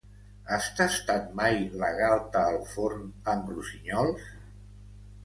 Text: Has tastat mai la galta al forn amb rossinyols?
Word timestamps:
Has 0.53 0.67
tastat 0.77 1.27
mai 1.41 1.59
la 1.81 1.89
galta 1.99 2.41
al 2.53 2.57
forn 2.71 3.05
amb 3.35 3.53
rossinyols? 3.55 4.25